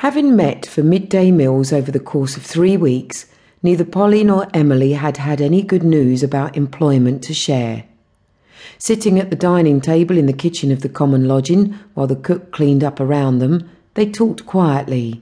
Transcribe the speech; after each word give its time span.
Having 0.00 0.34
met 0.34 0.64
for 0.64 0.82
midday 0.82 1.30
meals 1.30 1.74
over 1.74 1.92
the 1.92 2.00
course 2.00 2.34
of 2.34 2.42
three 2.42 2.74
weeks, 2.74 3.26
neither 3.62 3.84
Polly 3.84 4.24
nor 4.24 4.48
Emily 4.54 4.94
had 4.94 5.18
had 5.18 5.42
any 5.42 5.60
good 5.60 5.82
news 5.82 6.22
about 6.22 6.56
employment 6.56 7.22
to 7.24 7.34
share. 7.34 7.84
Sitting 8.78 9.18
at 9.18 9.28
the 9.28 9.36
dining 9.36 9.78
table 9.78 10.16
in 10.16 10.24
the 10.24 10.32
kitchen 10.32 10.72
of 10.72 10.80
the 10.80 10.88
common 10.88 11.28
lodging 11.28 11.78
while 11.92 12.06
the 12.06 12.16
cook 12.16 12.50
cleaned 12.50 12.82
up 12.82 12.98
around 12.98 13.40
them, 13.40 13.68
they 13.92 14.10
talked 14.10 14.46
quietly. 14.46 15.20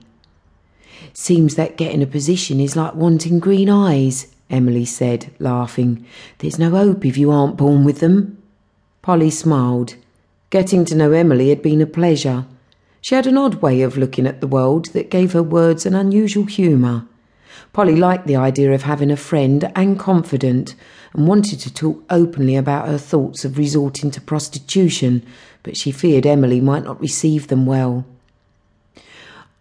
Seems 1.11 1.55
that 1.55 1.75
getting 1.75 2.01
a 2.01 2.07
position 2.07 2.61
is 2.61 2.77
like 2.77 2.95
wanting 2.95 3.39
green 3.39 3.69
eyes, 3.69 4.33
Emily 4.49 4.85
said, 4.85 5.29
laughing. 5.39 6.05
There's 6.37 6.57
no 6.57 6.69
hope 6.69 7.05
if 7.05 7.17
you 7.17 7.31
aren't 7.31 7.57
born 7.57 7.83
with 7.83 7.99
them. 7.99 8.41
Polly 9.01 9.29
smiled. 9.29 9.95
Getting 10.51 10.85
to 10.85 10.95
know 10.95 11.11
Emily 11.11 11.49
had 11.49 11.61
been 11.61 11.81
a 11.81 11.85
pleasure. 11.85 12.45
She 13.01 13.15
had 13.15 13.27
an 13.27 13.37
odd 13.37 13.55
way 13.55 13.81
of 13.81 13.97
looking 13.97 14.27
at 14.27 14.41
the 14.41 14.47
world 14.47 14.87
that 14.87 15.09
gave 15.09 15.33
her 15.33 15.43
words 15.43 15.85
an 15.85 15.95
unusual 15.95 16.45
humour. 16.45 17.05
Polly 17.71 17.95
liked 17.95 18.27
the 18.27 18.35
idea 18.35 18.73
of 18.73 18.83
having 18.83 19.11
a 19.11 19.17
friend 19.17 19.71
and 19.75 19.99
confidant 19.99 20.75
and 21.13 21.27
wanted 21.27 21.59
to 21.61 21.73
talk 21.73 22.03
openly 22.09 22.55
about 22.55 22.87
her 22.87 22.97
thoughts 22.97 23.45
of 23.45 23.57
resorting 23.57 24.11
to 24.11 24.21
prostitution, 24.21 25.25
but 25.63 25.77
she 25.77 25.91
feared 25.91 26.25
Emily 26.25 26.61
might 26.61 26.83
not 26.83 26.99
receive 26.99 27.47
them 27.47 27.65
well. 27.65 28.05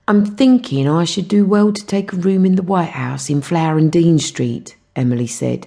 I'm 0.06 0.24
thinking 0.24 0.88
I 0.88 1.04
should 1.04 1.28
do 1.28 1.44
well 1.44 1.72
to 1.72 1.86
take 1.86 2.12
a 2.12 2.16
room 2.16 2.46
in 2.46 2.56
the 2.56 2.62
White 2.62 2.90
House 2.90 3.28
in 3.28 3.42
Flower 3.42 3.76
and 3.76 3.92
Dean 3.92 4.18
Street, 4.18 4.76
Emily 4.96 5.26
said. 5.26 5.66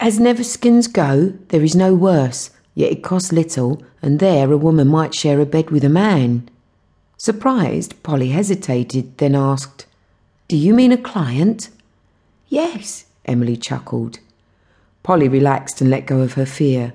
As 0.00 0.18
Netherskens 0.18 0.92
go, 0.92 1.34
there 1.48 1.62
is 1.62 1.76
no 1.76 1.94
worse, 1.94 2.50
yet 2.74 2.90
it 2.90 3.02
costs 3.02 3.32
little, 3.32 3.82
and 4.02 4.18
there 4.18 4.50
a 4.50 4.56
woman 4.56 4.88
might 4.88 5.14
share 5.14 5.40
a 5.40 5.46
bed 5.46 5.70
with 5.70 5.84
a 5.84 5.90
man. 5.90 6.48
Surprised, 7.18 8.02
Polly 8.02 8.28
hesitated, 8.28 9.16
then 9.18 9.34
asked, 9.34 9.86
Do 10.48 10.56
you 10.56 10.74
mean 10.74 10.92
a 10.92 10.98
client? 10.98 11.70
Yes, 12.48 13.06
Emily 13.24 13.56
chuckled. 13.56 14.18
Polly 15.02 15.28
relaxed 15.28 15.80
and 15.80 15.90
let 15.90 16.06
go 16.06 16.20
of 16.20 16.34
her 16.34 16.46
fear. 16.46 16.92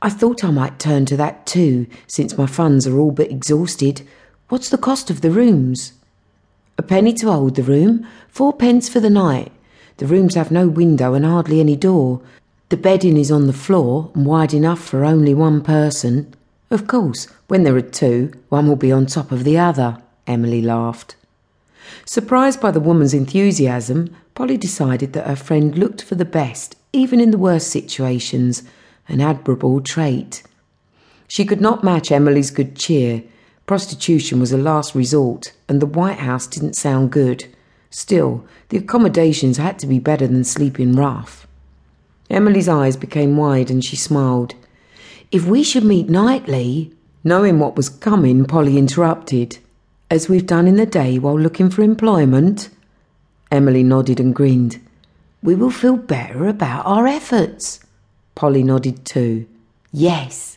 I 0.00 0.08
thought 0.08 0.44
I 0.44 0.50
might 0.50 0.78
turn 0.78 1.06
to 1.06 1.16
that 1.16 1.46
too, 1.46 1.86
since 2.06 2.38
my 2.38 2.46
funds 2.46 2.86
are 2.86 2.98
all 2.98 3.10
but 3.10 3.30
exhausted. 3.30 4.02
What's 4.48 4.68
the 4.68 4.78
cost 4.78 5.10
of 5.10 5.20
the 5.20 5.30
rooms? 5.30 5.92
A 6.76 6.82
penny 6.82 7.12
to 7.14 7.30
hold 7.30 7.54
the 7.54 7.62
room, 7.62 8.06
four 8.28 8.52
pence 8.52 8.88
for 8.88 9.00
the 9.00 9.10
night. 9.10 9.52
The 9.98 10.06
rooms 10.06 10.34
have 10.34 10.50
no 10.50 10.68
window 10.68 11.14
and 11.14 11.24
hardly 11.24 11.60
any 11.60 11.76
door. 11.76 12.20
The 12.70 12.76
bedding 12.76 13.16
is 13.16 13.30
on 13.30 13.46
the 13.46 13.52
floor 13.52 14.10
and 14.14 14.26
wide 14.26 14.52
enough 14.52 14.80
for 14.80 15.04
only 15.04 15.34
one 15.34 15.62
person. 15.62 16.34
Of 16.74 16.88
course, 16.88 17.28
when 17.46 17.62
there 17.62 17.76
are 17.76 17.80
two, 17.80 18.32
one 18.48 18.66
will 18.66 18.74
be 18.74 18.90
on 18.90 19.06
top 19.06 19.30
of 19.30 19.44
the 19.44 19.56
other, 19.56 19.98
Emily 20.26 20.60
laughed. 20.60 21.14
Surprised 22.04 22.60
by 22.60 22.72
the 22.72 22.80
woman's 22.80 23.14
enthusiasm, 23.14 24.12
Polly 24.34 24.56
decided 24.56 25.12
that 25.12 25.28
her 25.28 25.36
friend 25.36 25.78
looked 25.78 26.02
for 26.02 26.16
the 26.16 26.24
best, 26.24 26.74
even 26.92 27.20
in 27.20 27.30
the 27.30 27.38
worst 27.38 27.68
situations, 27.68 28.64
an 29.06 29.20
admirable 29.20 29.80
trait. 29.82 30.42
She 31.28 31.44
could 31.44 31.60
not 31.60 31.84
match 31.84 32.10
Emily's 32.10 32.50
good 32.50 32.74
cheer, 32.74 33.22
Prostitution 33.66 34.40
was 34.40 34.50
a 34.50 34.58
last 34.58 34.96
resort, 34.96 35.52
and 35.68 35.80
the 35.80 35.86
White 35.86 36.18
House 36.18 36.48
didn't 36.48 36.74
sound 36.74 37.12
good. 37.12 37.46
Still, 37.90 38.44
the 38.70 38.78
accommodations 38.78 39.58
had 39.58 39.78
to 39.78 39.86
be 39.86 40.00
better 40.00 40.26
than 40.26 40.42
sleeping 40.42 40.96
rough. 40.96 41.46
Emily's 42.28 42.68
eyes 42.68 42.96
became 42.96 43.36
wide 43.36 43.70
and 43.70 43.84
she 43.84 43.94
smiled. 43.94 44.56
If 45.34 45.46
we 45.46 45.64
should 45.64 45.82
meet 45.82 46.08
nightly, 46.08 46.92
knowing 47.24 47.58
what 47.58 47.74
was 47.74 47.88
coming, 47.88 48.44
Polly 48.44 48.78
interrupted. 48.78 49.58
As 50.08 50.28
we've 50.28 50.46
done 50.46 50.68
in 50.68 50.76
the 50.76 50.86
day 50.86 51.18
while 51.18 51.36
looking 51.36 51.70
for 51.70 51.82
employment? 51.82 52.68
Emily 53.50 53.82
nodded 53.82 54.20
and 54.20 54.32
grinned. 54.32 54.80
We 55.42 55.56
will 55.56 55.72
feel 55.72 55.96
better 55.96 56.46
about 56.46 56.86
our 56.86 57.08
efforts. 57.08 57.80
Polly 58.36 58.62
nodded 58.62 59.04
too. 59.04 59.48
Yes. 59.90 60.56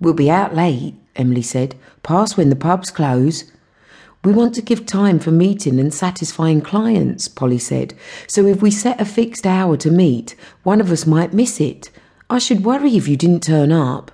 We'll 0.00 0.14
be 0.14 0.28
out 0.28 0.52
late, 0.52 0.96
Emily 1.14 1.42
said, 1.42 1.76
past 2.02 2.36
when 2.36 2.50
the 2.50 2.56
pubs 2.56 2.90
close. 2.90 3.52
We 4.24 4.32
want 4.32 4.56
to 4.56 4.62
give 4.62 4.84
time 4.84 5.20
for 5.20 5.30
meeting 5.30 5.78
and 5.78 5.94
satisfying 5.94 6.60
clients, 6.60 7.28
Polly 7.28 7.58
said. 7.58 7.94
So 8.26 8.46
if 8.46 8.62
we 8.62 8.72
set 8.72 9.00
a 9.00 9.04
fixed 9.04 9.46
hour 9.46 9.76
to 9.76 9.92
meet, 9.92 10.34
one 10.64 10.80
of 10.80 10.90
us 10.90 11.06
might 11.06 11.32
miss 11.32 11.60
it. 11.60 11.88
I 12.32 12.38
should 12.38 12.64
worry 12.64 12.96
if 12.96 13.08
you 13.08 13.18
didn't 13.18 13.42
turn 13.42 13.72
up. 13.72 14.10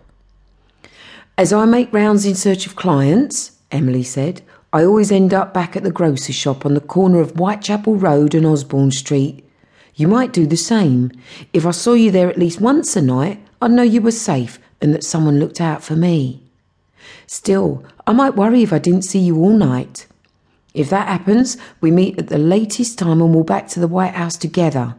As 1.37 1.53
I 1.53 1.67
make 1.67 1.93
rounds 1.93 2.27
in 2.27 2.35
search 2.35 2.67
of 2.67 2.75
clients, 2.75 3.53
Emily 3.71 4.03
said, 4.03 4.43
I 4.73 4.85
always 4.85 5.13
end 5.13 5.33
up 5.33 5.55
back 5.55 5.77
at 5.77 5.85
the 5.85 5.93
grocer's 5.93 6.35
shop 6.35 6.67
on 6.67 6.75
the 6.75 6.81
corner 6.81 7.21
of 7.21 7.37
Whitechapel 7.37 7.95
Road 7.95 8.35
and 8.35 8.45
Osborne 8.45 8.91
Street. 8.91 9.49
You 9.95 10.09
might 10.09 10.33
do 10.33 10.49
the 10.49 10.57
same. 10.57 11.13
If 11.53 11.65
I 11.65 11.71
saw 11.71 11.93
you 11.93 12.11
there 12.11 12.29
at 12.29 12.37
least 12.37 12.61
once 12.61 12.97
a 12.97 13.03
night, 13.03 13.41
I'd 13.63 13.71
know 13.71 13.85
you 13.85 14.03
were 14.03 14.11
safe 14.11 14.59
and 14.83 14.93
that 14.93 15.05
someone 15.05 15.39
looked 15.39 15.61
out 15.61 15.85
for 15.85 15.95
me. 15.95 16.43
Still, 17.29 17.85
I 18.05 18.13
might 18.13 18.35
worry 18.35 18.65
if 18.65 18.73
I 18.73 18.81
didn't 18.81 19.03
see 19.03 19.21
you 19.21 19.37
all 19.37 19.57
night. 19.57 20.09
If 20.75 20.91
that 20.91 21.07
happens, 21.07 21.57
we 21.81 21.93
meet 21.93 22.19
at 22.19 22.27
the 22.27 22.39
latest 22.39 22.99
time 22.99 23.23
and 23.23 23.33
walk 23.33 23.47
back 23.47 23.69
to 23.69 23.79
the 23.79 23.87
White 23.87 24.15
House 24.15 24.37
together. 24.37 24.97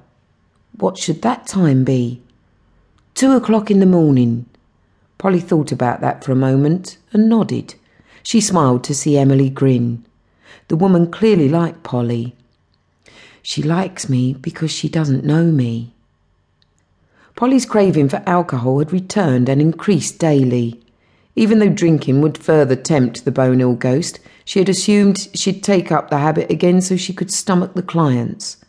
What 0.78 0.98
should 0.98 1.22
that 1.24 1.48
time 1.48 1.84
be? 1.84 2.22
Two 3.20 3.34
o'clock 3.34 3.70
in 3.70 3.82
the 3.82 3.86
morning. 3.86 4.46
Polly 5.18 5.42
thought 5.42 5.74
about 5.74 6.00
that 6.00 6.24
for 6.24 6.32
a 6.32 6.38
moment 6.38 6.98
and 7.12 7.28
nodded. 7.28 7.76
She 8.24 8.40
smiled 8.40 8.82
to 8.86 8.96
see 8.96 9.18
Emily 9.18 9.50
grin. 9.50 10.06
The 10.70 10.78
woman 10.78 11.12
clearly 11.12 11.50
liked 11.50 11.84
Polly. 11.84 12.34
She 13.42 13.62
likes 13.62 14.08
me 14.08 14.36
because 14.36 14.72
she 14.72 14.88
doesn't 14.88 15.26
know 15.26 15.44
me. 15.44 15.92
Polly's 17.36 17.66
craving 17.66 18.08
for 18.08 18.24
alcohol 18.26 18.80
had 18.80 18.94
returned 18.94 19.50
and 19.50 19.60
increased 19.60 20.18
daily. 20.18 20.80
Even 21.36 21.60
though 21.60 21.68
drinking 21.68 22.22
would 22.22 22.38
further 22.38 22.78
tempt 22.78 23.26
the 23.26 23.34
bone 23.34 23.60
ill 23.60 23.76
ghost, 23.76 24.22
she 24.46 24.60
had 24.60 24.70
assumed 24.70 25.28
she'd 25.34 25.62
take 25.62 25.92
up 25.92 26.10
the 26.10 26.20
habit 26.20 26.50
again 26.50 26.80
so 26.80 26.96
she 26.96 27.12
could 27.12 27.34
stomach 27.34 27.74
the 27.74 27.84
clients. 27.84 28.64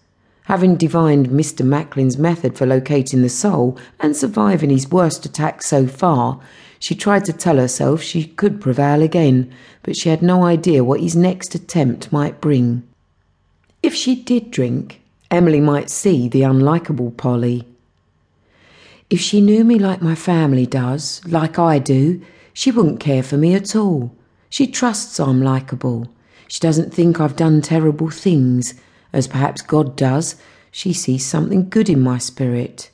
Having 0.50 0.78
divined 0.78 1.28
Mr. 1.28 1.64
Macklin's 1.64 2.18
method 2.18 2.58
for 2.58 2.66
locating 2.66 3.22
the 3.22 3.28
soul 3.28 3.78
and 4.00 4.16
surviving 4.16 4.70
his 4.70 4.90
worst 4.90 5.24
attack 5.24 5.62
so 5.62 5.86
far, 5.86 6.40
she 6.80 6.96
tried 6.96 7.24
to 7.26 7.32
tell 7.32 7.56
herself 7.56 8.02
she 8.02 8.24
could 8.24 8.60
prevail 8.60 9.00
again, 9.00 9.54
but 9.84 9.96
she 9.96 10.08
had 10.08 10.22
no 10.22 10.42
idea 10.42 10.82
what 10.82 10.98
his 10.98 11.14
next 11.14 11.54
attempt 11.54 12.10
might 12.10 12.40
bring. 12.40 12.82
If 13.80 13.94
she 13.94 14.16
did 14.16 14.50
drink, 14.50 15.00
Emily 15.30 15.60
might 15.60 15.88
see 15.88 16.28
the 16.28 16.42
unlikable 16.42 17.16
Polly. 17.16 17.64
If 19.08 19.20
she 19.20 19.40
knew 19.40 19.62
me 19.62 19.78
like 19.78 20.02
my 20.02 20.16
family 20.16 20.66
does, 20.66 21.20
like 21.28 21.60
I 21.60 21.78
do, 21.78 22.20
she 22.52 22.72
wouldn't 22.72 22.98
care 22.98 23.22
for 23.22 23.36
me 23.36 23.54
at 23.54 23.76
all. 23.76 24.12
She 24.48 24.66
trusts 24.66 25.20
I'm 25.20 25.44
likable. 25.44 26.08
She 26.48 26.58
doesn't 26.58 26.92
think 26.92 27.20
I've 27.20 27.36
done 27.36 27.62
terrible 27.62 28.10
things, 28.10 28.74
as 29.12 29.26
perhaps 29.26 29.62
God 29.62 29.96
does. 29.96 30.36
She 30.70 30.92
sees 30.92 31.26
something 31.26 31.68
good 31.68 31.88
in 31.88 32.00
my 32.00 32.18
spirit. 32.18 32.90